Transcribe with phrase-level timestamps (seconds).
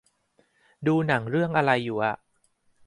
[0.87, 2.15] ดูหนังเรื่องอะไรอยู่อะ